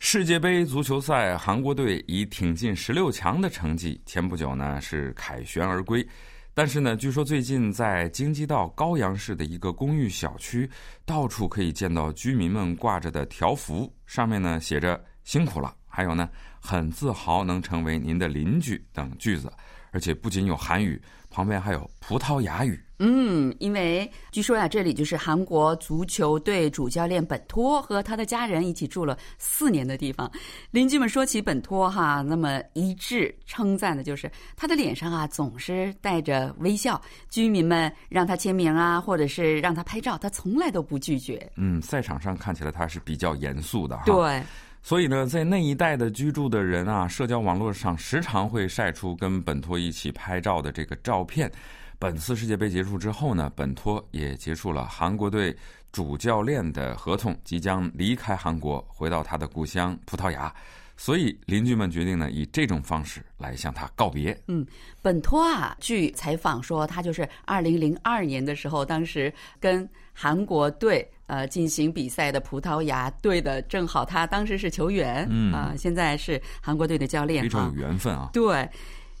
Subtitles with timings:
[0.00, 6.06] 世界杯足球赛，韩国队以挺进十六强的成绩，前不久呢是凯旋而归。
[6.54, 10.70] 但是呢，据说最近在京畿道高阳市的一个公寓小区，
[11.04, 16.30] 到处可以见到居民们挂着的条幅，上面呢写着“辛苦了”，还有呢
[16.62, 19.52] “很自豪能成为您的邻居”等句子。
[19.90, 22.80] 而且不仅有韩语，旁边还有葡萄牙语。
[23.00, 30.28] 嗯，因为据说呀，这里就是韩国足球队主教练本托和他的家人一起住了四年的地方。
[30.72, 37.00] 邻居们说起本托哈，那么一致称赞的就是他的脸上啊总是带着微笑。
[37.28, 41.48] 居民们让他签名啊，或者是让他拍照，他从来都不拒绝。
[41.54, 44.02] 嗯，赛场上看起来他是比较严肃的哈。
[44.06, 44.42] 对。
[44.82, 51.50] 所以呢，在那一带的居住的人啊，社交网络上时常会晒出跟本托一起拍照的这个照片。
[51.98, 55.54] 本次世界杯结束之后呢，本托也结束了韩国队
[55.90, 60.54] 主教练的合同，即将离开韩国，回到他的故乡葡萄牙。
[60.96, 64.36] 所以邻居们决定呢，以这种方式来向他告别。
[64.48, 64.66] 嗯，
[65.00, 78.30] 本托啊，据采访说，他就是二零零二年的时候，当时跟韩国队呃进行比赛的葡萄牙队的，正好他当时是球员，嗯啊，现在是韩国队的教练，非常有缘分啊。
[78.32, 78.68] 对，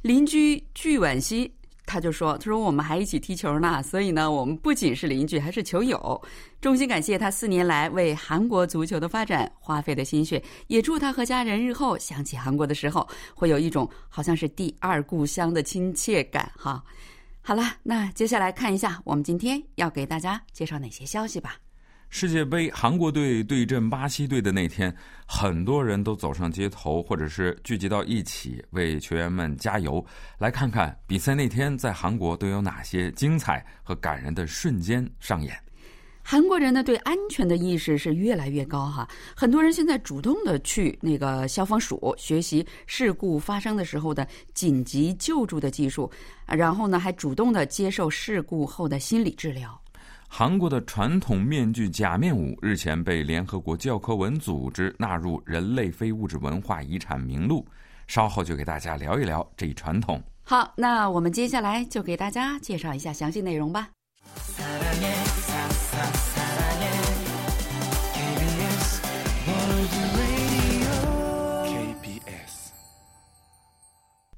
[0.02, 1.48] 邻居具婉熙。
[1.90, 6.22] 他就说：“他说我们还一起踢球呢，所以呢，我们不仅是邻居，还是球友。
[6.60, 16.84] 衷心感谢他四年来为韩国足球的发展花费的心血，也祝他和家人日后想起韩国的时候，会有一种好像是第二故乡的亲切感。”哈，
[17.40, 21.56] 好了，那接下来看一下我们今天要给大家介绍哪些消息吧。
[22.10, 24.94] 世界杯韩国队对阵巴西队的那天，
[25.26, 30.04] 很多人都走上街头，或者是聚集到一起为球员们加油。
[30.38, 35.54] 来看看比赛那天在韩国都有哪些精彩和感人的瞬间上演。
[36.22, 46.10] 韩国人呢对安全的意识是越来越高哈，很多人现在主动的去那个消防署学习事故发生的时候的紧急救助的技术，
[46.46, 49.78] 然后呢还主动的接受事故后的心理治疗。
[50.30, 57.66] 韩国的传统面具假面舞日前被联合国教科文组织纳入人类非物质文化遗产名录，
[58.06, 60.22] 稍后就给大家聊一聊这一传统。
[60.44, 63.88] 好，那我们接下来就给大家介绍一下详细内容吧。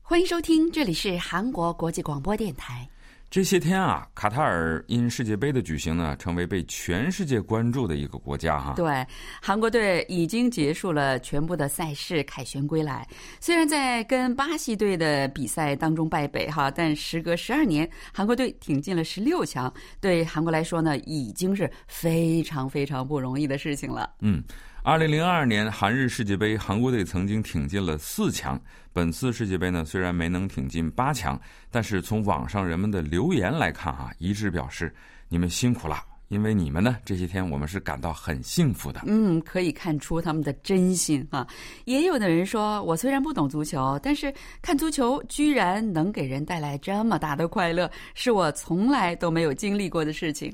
[0.00, 2.88] 欢迎收听，这里是韩国国际广播电台。
[3.30, 8.74] 这些天啊，卡塔尔因世界杯的举行呢，成为被全世界关注的一个国家哈。
[8.74, 9.06] 对，
[9.40, 13.06] 韩国队已经结束了全部的赛事，凯旋归来。
[13.38, 24.10] 虽然在跟巴西队的比赛当中败北哈，但时隔十二年，韩国队挺进了十六强，对韩国来说呢，已经是非常非常不容易的事情了。
[24.22, 24.42] 嗯。
[24.82, 28.58] 二零零二年韩日世界杯，韩国队曾经挺进了四强。
[28.94, 31.38] 本次世界杯呢，虽然没能挺进八强，
[31.70, 34.92] 但是从网上人们的留言来看啊，一致表示
[35.28, 39.02] 你们辛苦了，因为你们呢这些天我们是感到很幸福的。
[39.06, 41.46] 嗯，可以看出他们的真心啊。
[41.84, 50.50] 也有的人说，我虽然不懂足球，但是看足球居然能给人带来这么大的快乐，是我从来都没有经历过的事情。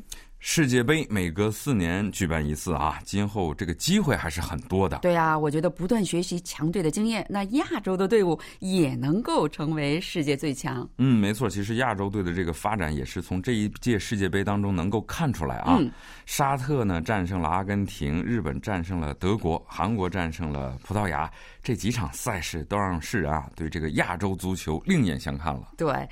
[0.48, 4.98] 世界杯每隔四年举办一次啊，今后这个机会还是很多的。
[4.98, 10.88] 对啊，我觉得不断学习强队的经验，那亚洲的队伍也能够成为世界最强。
[10.98, 15.80] 嗯，没错，其实亚洲队的这个发展也是从这一届世界杯当中能够看出来啊。
[16.26, 21.28] 沙特呢战胜了阿根廷，日本战胜了德国，韩国战胜了葡萄牙，
[21.60, 25.72] 这几场赛事都让世人啊对这个亚洲足球另眼相看了。
[25.76, 26.08] 对。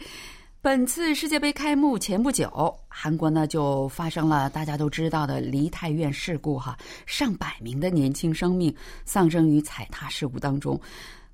[0.65, 6.75] 本次世界杯开幕前不久，韩国呢就发生了大家都知道的梨泰院事故，哈，
[7.05, 8.75] 上百名的年轻生命
[9.05, 10.81] 丧生于踩踏事故当中，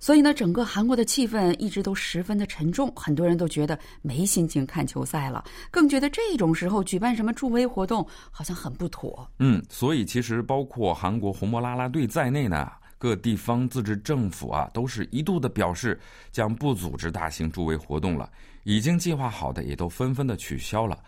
[0.00, 9.24] 所以呢，整个韩国的气氛一直都十分的沉重，很多人都觉得没心情看球赛了，更觉得这种时候举办什么助威活动好像很不妥。
[9.38, 12.68] 嗯，所以其实包括韩国红魔啦啦队在内呢。
[13.00, 15.98] 各地方自治政府啊，都是一度的表示
[16.30, 18.30] 将不组织大型助威活动了，
[18.64, 20.98] 已经计划好的也都纷纷的取消了。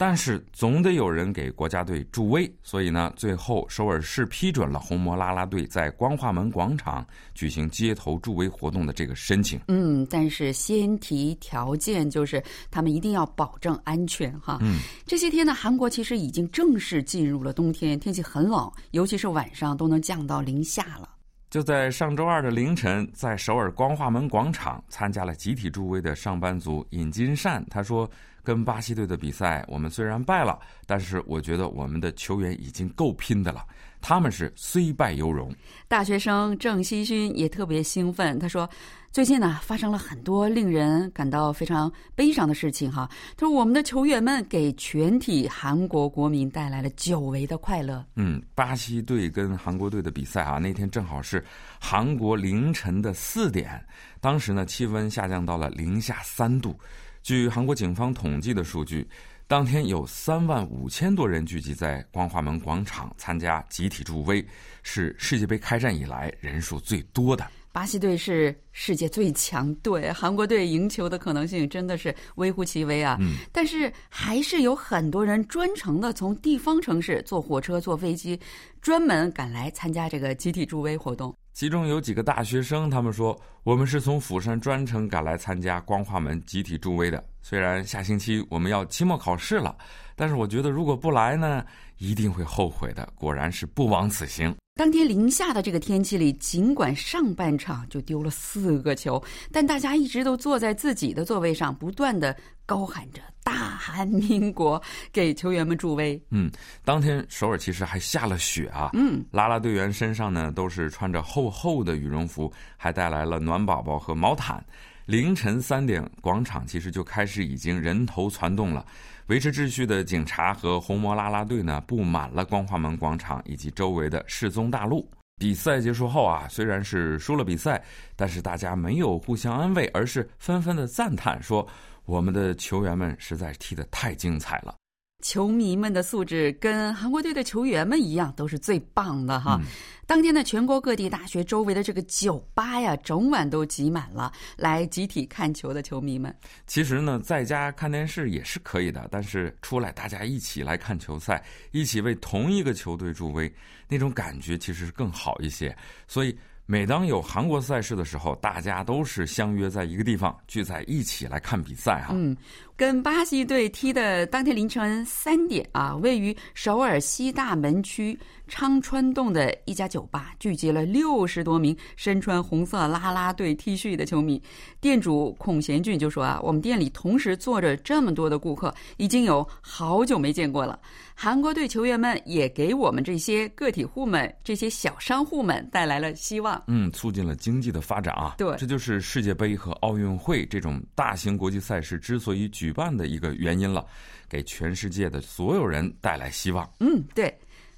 [0.00, 7.04] 但是总得有人给国家队助威，所以呢，最后首尔市批准了红魔啦啦队在光化门广场
[7.34, 9.60] 举行街头助威活动的这个申请。
[9.66, 14.58] 嗯，但是先提条件就是他们一定要保证安全哈。
[14.60, 21.08] 嗯，这些天呢，韩国其实已经正式进入了冬天，天气很冷，尤其是晚上都能降到零下了。
[21.50, 28.08] 就在上周二的凌晨，在首尔光化门广场参加了集体助威的上班族尹金善，他说。
[28.44, 33.62] 跟巴西队的比赛，我们虽然败了，但是我觉得我们的球员已经够拼的了。
[34.00, 35.54] 他们是虽败犹荣。
[35.86, 38.66] 大学生郑希勋也特别兴奋，他说
[39.10, 42.92] ：“最近呢，发生了很多令人感到非常悲伤的事情。
[42.92, 51.42] 哈，他说我们的球员们给全体韩国国民带来了久违的快乐。”嗯，巴西队跟韩国队的比赛啊，那天正好是
[51.80, 53.82] 韩国凌晨的四点，
[54.20, 56.78] 当时呢气温下降到了零下三度。
[57.22, 59.08] 据韩国警方统计的数据，
[59.48, 64.46] 当天有三万五千多人聚集在光化门广场参加集体助威，
[64.82, 67.44] 是世界杯开战以来人数最多的。
[67.78, 73.16] 巴西队是世界最强队，韩国队赢球的可能性真的是微乎其微啊！
[73.20, 78.36] 嗯，但是还是有很多人专程的从地方城市坐火车、坐飞机，
[78.80, 81.32] 专门赶来参加这个集体助威活动。
[81.54, 87.24] 其中有几个大学生，他们说：“我们是从釜山专程赶来参加光化门集体助威的。
[87.42, 89.76] 虽然下星期我们要期末考试了，
[90.16, 91.64] 但是我觉得如果不来呢，
[91.98, 93.08] 一定会后悔的。
[93.14, 104.80] 果然是不枉此行。”当天零下的这个天气里，尽管上半场就丢了四个球，但大家一直都坐在自己的座位上，不断的高喊着“大韩民国”，
[105.12, 106.22] 给球员们助威。
[106.30, 106.48] 嗯，
[106.84, 108.90] 当天首尔其实还下了雪啊。
[108.92, 114.64] 嗯，啦啦队员身上呢都是穿着厚厚的羽绒服，还带来了暖宝宝和毛毯。
[115.06, 118.86] 凌晨三点，广场其实就开始已经人头攒动了。
[119.28, 125.06] 维持秩序的警察和红魔拉拉队呢，布满了光华门广场以及周围的世宗大路。
[125.38, 127.84] 比赛结束后啊，虽然是输了比赛，
[128.16, 131.66] 但是大家没有互相安慰，而是纷纷的赞叹说
[132.06, 134.74] ：“我们的球员们实在踢得太精彩了。”
[135.20, 139.60] 球迷们的素质跟韩国队的球员们一样，都是最棒的哈。
[140.06, 146.32] 当天的，全国各地大学周围的这个酒吧呀，整晚都挤满了来集体看球的球迷们。
[146.68, 153.52] 其实呢，在家看电视也是可以的，但是出来大家一起来看球赛，一起为同一个球队助威，
[153.88, 155.76] 那种感觉其实是更好一些。
[156.06, 156.36] 所以。
[156.70, 162.12] 每当有韩国赛事的时候，大家都是相约在一个地方聚在一起来看比赛哈。
[162.14, 162.36] 嗯，
[162.78, 168.16] 跟巴西队踢的当天凌晨三点啊，位于首尔西大门区
[168.46, 174.40] 昌川洞的一家酒吧，聚集了六十多名身穿红色啦啦队 T 恤的球迷。
[174.80, 180.78] 店主孔贤俊就说啊，我们店里同时坐着这么多的顾客，已经有好久没见过了。
[181.20, 186.62] 韩国队球员们也给我们这些个体户们、这些小商户们带来了希望。
[186.68, 188.36] 嗯，促进了经济的发展啊。
[188.38, 193.86] 对，这就是世界杯和奥运会这种大型国际赛事之所以举办的一个原因了，
[194.28, 196.68] 给全世界的所有人带来希望。
[196.80, 197.32] 嗯，对。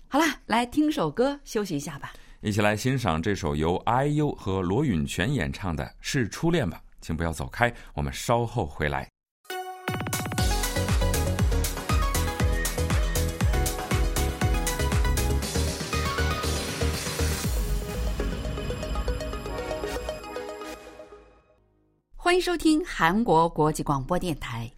[0.08, 2.12] 好了，来听首歌休息一下吧。
[2.40, 6.82] 一起来欣赏这首由 IU 和罗允泉演唱的《是初恋》吧。
[7.00, 9.08] 请不要走开，我们稍后回来。
[22.16, 24.70] 欢迎收听韩国国际广播电台。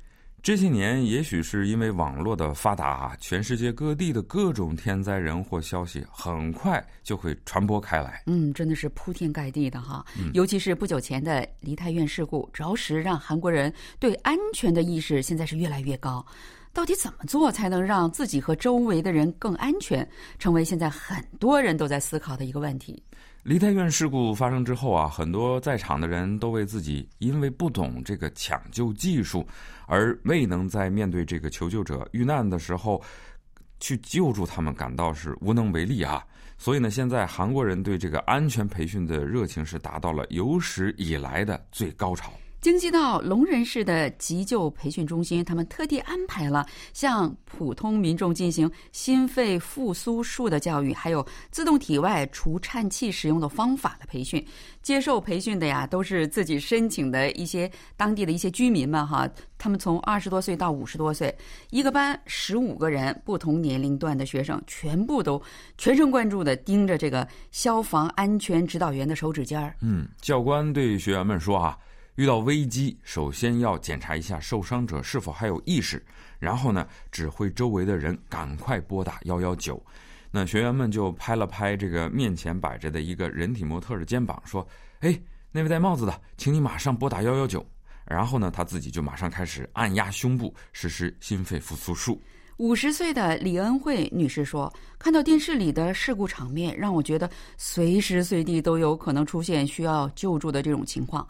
[0.43, 8.21] 这些年，也许是因为网络的发达，全世界各地的各种天灾人祸消息很快就会传播开来。
[8.27, 10.05] 嗯，真的是铺天盖地的哈。
[10.35, 16.27] 尤其是不久前的梨泰院事故，着实让韩国人对安全的意识现在是越来越高。
[16.73, 23.03] 到底怎么做才能让自己和周围的人更安全，成为现在很多人都在思考的一个问题。
[23.43, 29.47] 梨泰院事故发生之后啊，很多在场的人都为自己因为不懂这个抢救技术，
[29.87, 33.03] 而未能在面对这个求救者遇难的时候
[33.81, 36.25] 去救助他们感到是无能为力啊。
[36.57, 42.33] 所以呢，现在韩国人对这个安全培训的热情是达到了有史以来的最高潮。
[42.63, 54.47] 京畿道龙仁市的急救培训中心，他们特地安排了向普通民众进行心肺复苏术的教育，还有自动体外除颤器使用的方法的培训。
[54.81, 59.29] 接受培训的呀，都是自己申请的一些当地的一些居民们哈。
[59.59, 61.37] 他们从二十多岁到五十多岁，
[61.71, 65.43] 一个班十五个人，不同年龄段的学生，全部都
[65.79, 69.75] 全神贯注的盯着这个消防安全指导员的手指尖儿。
[69.81, 71.77] 嗯，教官对学员们说啊。
[72.17, 76.05] 遇到危机，首先要检查一下受伤者是否还有意识，
[76.39, 79.83] 然后呢，指挥周围的人赶快拨打幺幺九。
[80.31, 84.67] 那学员们就拍了拍这个面前摆着的一个人体模特的肩膀，说
[85.01, 85.19] ：“哎，
[85.51, 87.65] 那位戴帽子的，请你马上拨打幺幺九。”
[88.05, 92.21] 然后呢，他自己就马上开始按压胸部，实施心肺复苏术。
[92.59, 101.27] 五十岁的李恩惠女士说：“看到电视里的事故场面，让我觉得随时随地都有可能出现需要救助的这种情况。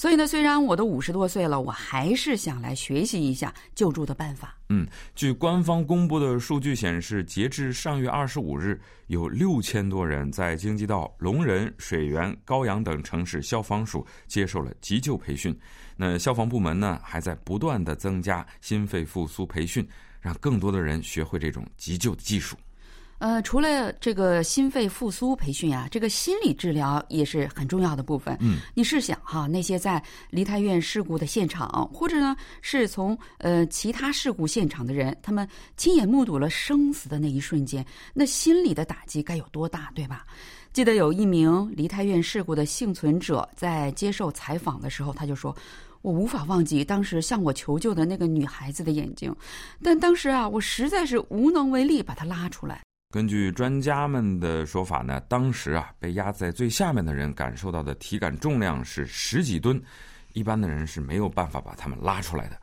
[0.00, 15.54] 所以呢，虽然我都五十多岁了，我还是想来学习一下救助的办法。”嗯，据官方公布的数据显示，截至上月二十五日，有六千多人在京畿道、龙仁、水源、高阳等城市消防署接受了急救培训。
[15.98, 19.86] 那消防部门呢，还在不断的增加心肺复苏培训。
[20.22, 22.56] 让更多的人学会这种急救的技术。
[23.20, 28.34] 呃，除了这个心肺复苏培训啊，这个心理治疗也是很重要的部分。
[28.40, 35.46] 嗯，你试想哈，那些在梨泰院事故的现场，或者呢是从呃其他事故现场的人，他们
[35.76, 37.84] 亲眼目睹了生死的那一瞬间，
[38.14, 40.24] 那心理的打击该有多大，对吧？
[40.72, 45.54] 记得有一名梨泰院事故的幸存者在接受采访的时候，他就说。
[46.02, 49.36] 我无法忘记当时向我求救的那个女孩子的眼睛，
[49.82, 52.80] 但当时啊，我实在是无能为力把她拉出来。
[53.10, 59.82] 根据专家们的说法呢，当时啊，被压在最下面的人感受到的体感重量是十几吨，
[60.32, 62.56] 一般的人是没有办法把他们拉出来的。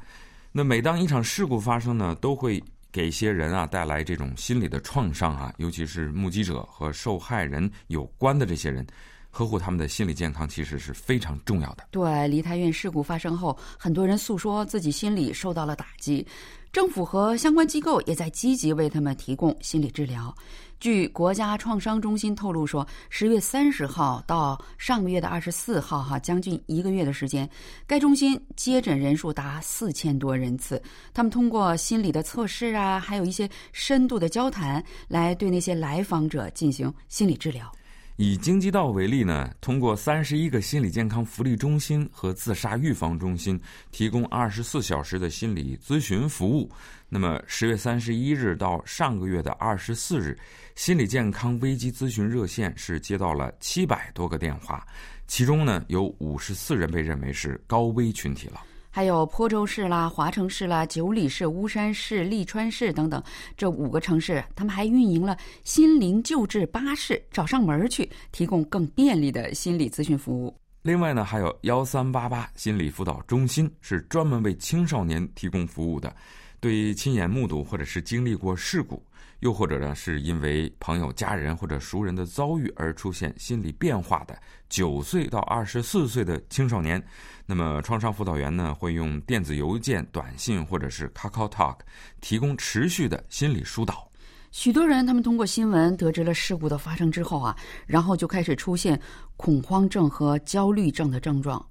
[0.53, 2.63] 那每当一场事故发生呢，都会
[2.93, 8.87] 给一些人啊带来这种心理的创伤啊，尤其是目击者和受害人有关的这些人。
[9.29, 11.83] 呵护他们的心理健康其实是非常重要的。
[11.91, 16.25] 对，梨泰院事故发生后，很多人诉说自己心理受到了打击，
[16.71, 20.33] 政府和相关机构也在积极为他们提供心理治疗。
[20.79, 27.50] 据国家创伤中心透露说，十月三十号到上个月的二十四号，哈，将近一个月的时间，
[27.88, 30.79] 该中心接诊人数达四千多人次。
[31.15, 37.71] 他们通过心理的测试啊，还有一些深度的交谈，来对那些来访者进行心理治疗。
[38.19, 43.59] 以京畿道为例呢，通过三十一个心理健康福利中心和自杀预防中心
[43.91, 46.67] 提供二十四小时的心理咨询服务。
[47.09, 50.36] 那么十月三十一日到上个月的二十四日，
[50.74, 54.83] 心理健康危机咨询热线是接到了七百多个电话，
[55.27, 58.59] 其中呢有五十四人被认为是高危群体了。
[58.97, 63.21] 还有坡州市啦、华城市啦、九里市、巫山市、利川市等等，
[63.55, 70.51] 这五个城市，他们还运营了心灵救治巴士，找上门去提供更便利的心理咨询服务。
[70.81, 76.11] 另外呢，还有幺三八八心理辅导中心，是专门为青少年提供服务的。
[76.59, 79.01] 对亲眼目睹或者是经历过事故，
[79.41, 84.37] 又或者呢是因为朋友、家人或者熟人的遭遇而出现心理变化的
[84.67, 87.01] 九岁到二十四岁的青少年，
[87.45, 91.77] 那么创伤辅导员呢会用电子邮件、短信或者是 Kakao Talk
[92.21, 94.09] 提供持续的心理疏导。
[94.49, 98.99] 许多人他们通过新闻得知了事故的发生之后啊，然后就开始出现
[99.35, 101.63] 恐慌症和焦虑症的症状。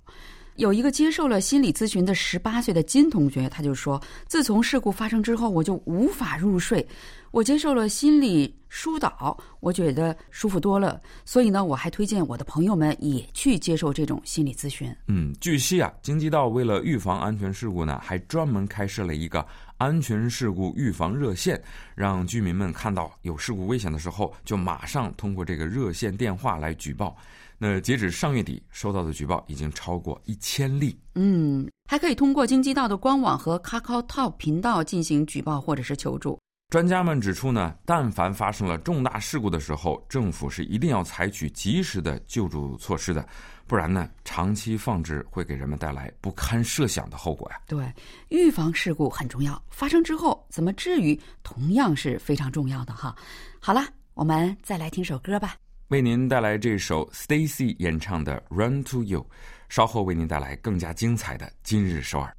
[0.56, 6.86] 有一个接受了心理咨询的十八岁的金同学，他就说：“自从事故发生之后，我就无法入睡。
[7.30, 10.98] 我接受了心理疏导，我觉得舒服多了。
[11.26, 19.46] 所以呢，我还推荐我的朋友们也去接受这种心理咨询。”嗯，据悉啊，京畿道为了预防安全事故呢，还专门开设了一个
[19.76, 21.62] 安全事故预防热线，
[21.94, 27.14] 让居民们看到有事故危险的时候，就马上通过这个热线电话来举报。
[27.58, 30.98] 那截止上月底，收到的举报已经超过一千例。
[31.14, 36.38] 嗯，还可以通过京畿道的官网和 Kakao Talk 频道进行举报或者是求助。
[36.68, 43.24] 专家们指出呢，但凡发生了重大事故的时候，政府是一定要采取及时的救助措施的，
[43.68, 47.60] 不然呢，长期放置会给人们带来不堪设想的后果呀。
[47.68, 47.90] 对，
[48.30, 53.14] 预防事故很重要，发生之后怎么治愈同样是非常重要的哈。
[53.60, 55.54] 好了，我们再来听首歌吧。
[55.88, 59.20] 为您带来这首 Stacy 演唱的《Run to You》，
[59.68, 62.36] 稍后为您带来更加精彩的今日首尔。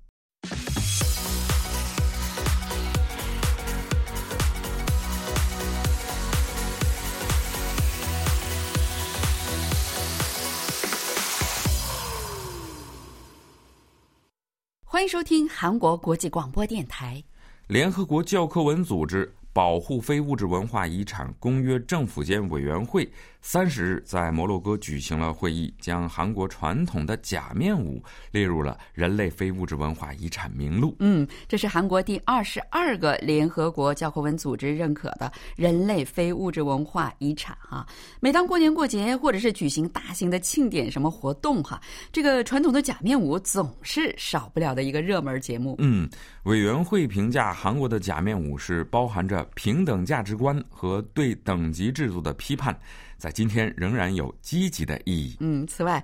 [14.83, 17.23] 欢迎收听韩国国际广播电台。
[17.67, 19.33] 联合国教科文组织。
[19.57, 23.11] 保护非物质文化遗产公约政府间委员会
[23.41, 30.95] 三十日在摩洛哥举行了会议，将韩国传统的假面舞列入了人类非物质文化遗产名录。
[30.99, 37.87] 嗯，这是韩国第二十二个联合国教科文组织认可的人类非物质文化遗产哈。
[38.19, 45.75] 每当过年过节或者是举行大型的庆典什么活动哈，这个传统的假面舞总是少不了的一个热门节目。
[45.79, 46.07] 嗯，
[46.47, 49.45] 委员会评价韩国的假面舞是包含着。
[49.53, 52.73] 平等价值观和对等级制度的批判，
[53.17, 55.35] 在今天仍然有积极的意义。
[55.41, 56.01] 嗯，此外，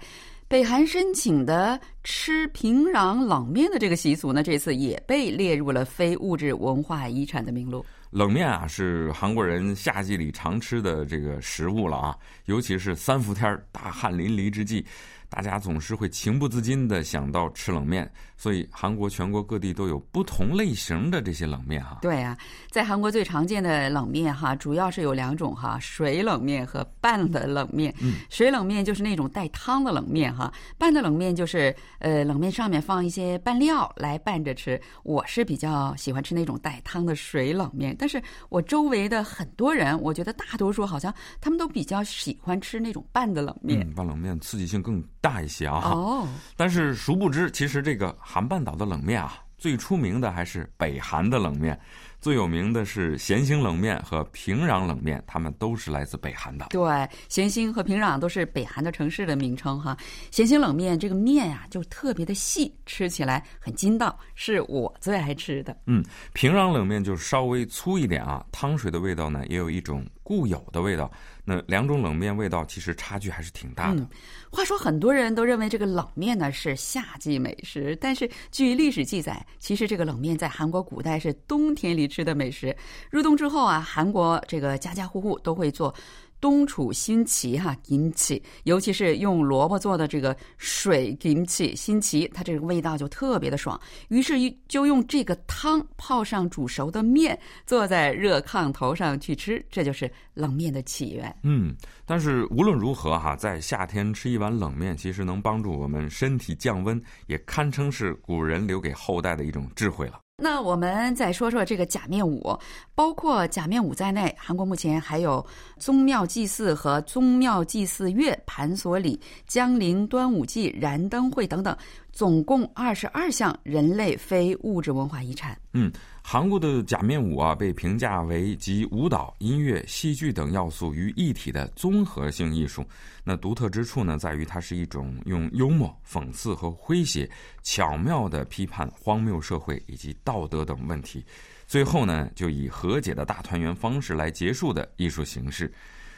[0.50, 7.86] 北韩申请的吃平壤冷面的这个习俗呢，这次也被列入了非物质文化遗产的名录。
[8.12, 14.86] 冷面啊，是韩国人夏季里常吃的这个食物了啊，尤其是三伏天大汗淋漓之际。
[15.34, 21.98] 大家总是会情不自禁的想到吃冷面，所以韩国全国各地都有不同类型的这些冷面哈。
[22.04, 22.38] 对啊，
[22.70, 27.92] 在韩国最常见的冷面哈，主要是有两种哈，水冷面和拌的冷面。
[28.00, 34.80] 嗯，水冷面就是那种带汤的冷面哈，拌的冷面就是呃冷面上面放一些拌料来拌着吃。
[35.02, 41.12] 我是比较喜欢吃那种带汤的水冷面，但是我周围的很多人，我觉得大多数好像
[41.42, 43.90] 他们都比较喜欢吃那种拌的冷面。
[43.96, 45.04] 拌冷面刺激性更。
[45.24, 46.28] 大一些啊，哦，
[46.58, 51.80] 但是殊不知，其实这个韩半岛的冷面啊，最出名的还是北韩的冷面。
[52.20, 56.68] 最有名的是咸兴冷面和平壤冷面，它们都是来自北韩的。
[56.70, 59.98] 对，咸兴和平壤都是北韩的城市的名称哈。
[60.32, 65.76] 咸兴冷面这个面呀，就特别的细，吃起来很筋道，是我最爱吃的。
[65.86, 66.02] 嗯，
[66.32, 71.12] 平壤冷面就稍微粗一点啊，汤水的味道呢，也有一种固有的味道。
[71.46, 74.08] 那两种冷面味道其实差距还是挺大的。
[74.50, 82.76] 话说，很多人都认为这个冷面呢是夏季美食，但是据历史记载，其实这个冷面在韩国古代是冬天里吃的美食。
[83.12, 85.94] 入冬之后啊，韩国这个家家户户都会做。
[86.44, 93.80] 冬储新奇哈金奇，尤其是用萝卜做的这个水金奇新奇，它这个味道就特别的爽。
[94.10, 94.34] 于是
[94.68, 101.34] 就用这个汤泡上煮熟的面，坐在热炕头上去吃，这就是冷面的起源。
[101.44, 101.74] 嗯，
[102.06, 110.20] 但是无论如何哈，在夏天吃一碗冷面，其实能帮助我们身体降温，也堪称是古人留给后代的一种智慧了。
[110.38, 112.58] 那我们再说说这个假面舞，
[112.96, 115.46] 包括假面舞在内，韩国目前还有
[115.78, 121.78] 宗庙祭祀和宗庙祭祀月、盘索礼、江陵端午祭、燃灯会等等。
[122.14, 125.60] 总共二十二项人类非物质文化遗产。
[125.74, 132.86] 嗯，韩国的假面舞啊，被评价为集舞蹈、音乐、戏剧等要素于一体的综合性艺术。
[133.24, 137.28] 那独特之处呢，在于它是一种用幽默、讽刺和诙谐，
[137.64, 141.26] 巧妙的批判荒谬社会以及道德等问题。
[141.66, 145.74] 最后呢，就以和解的大团圆方式来结束的艺术形式。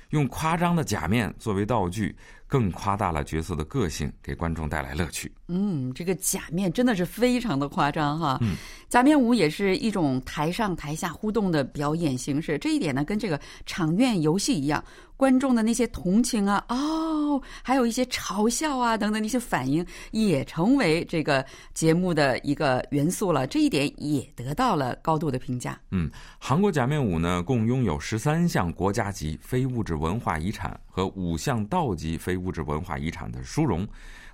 [0.09, 2.15] 用夸张的假面作为道具，
[2.47, 5.31] 更夸大了角色的个性，给观众带来乐趣。
[5.47, 8.37] 嗯，这个假面真的是非常的夸张哈。
[8.41, 8.55] 嗯，
[8.89, 14.83] 假面舞也是一种台上台下互动的表演形式，这一点呢，跟这个场院游戏一样。
[15.17, 23.47] 观众的那些同情啊，哦，还有一些嘲笑啊等等那些反应，也成为这个节目的一个元素了。
[23.47, 25.79] 这一点也得到了高度的评价。
[25.91, 33.87] 嗯，韩国假面舞呢，共拥有十三项国家级非物质文化遗产和五项道级非物质文化遗产的殊荣。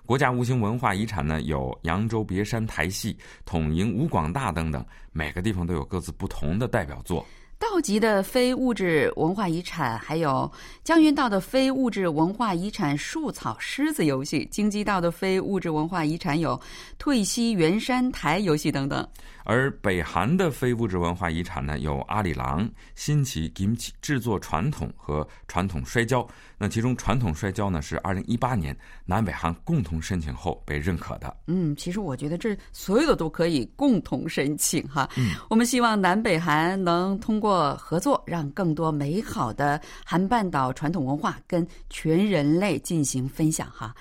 [0.07, 7.23] 国家无形文化遗产呢，有扬州别山台戏、统营吴广大等等，每个地方都有各自不同的代表作。
[7.59, 10.51] 道级的非物质文化遗产，还有
[10.83, 16.59] 江原道的非物质文化遗产树草狮子游戏，京畿道的非物质文化遗产有
[16.97, 19.07] 退西圆山台游戏等等。
[19.43, 26.27] 而北韩的非物质文化遗产呢，有阿里郎、新奇 kimchi 制作传统和传统摔跤。
[26.57, 31.35] 那其中传统摔跤呢，是二零一八年南北韩共同申请后被认可的。
[31.47, 35.09] 嗯，其实我觉得这所有的都可以共同申请哈。
[35.17, 43.93] 嗯，我们希望南北韩能通过合作，让更多美好的韩半岛传统文化跟全人类进行分享哈。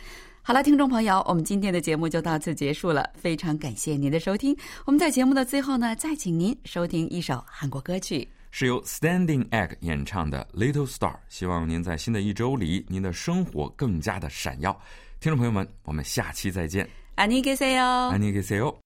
[0.49, 4.55] 好了，听众朋友，我们今天的节目就到此结束了，非常感谢您的收听。
[4.85, 11.13] 我们在节目的最后呢，再请您收听一首韩国歌曲，是由 Standing Egg 演唱的《Little Star》。
[11.29, 14.71] 希望您在新的一周里，您的生活更加的闪耀。
[15.19, 16.87] 听众朋友们，我们下期再见。
[17.15, 18.11] 안녕히계세 요。
[18.11, 18.85] 안녕히계세 요。